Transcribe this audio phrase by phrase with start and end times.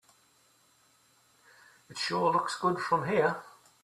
[1.91, 3.43] It sure looks good from here.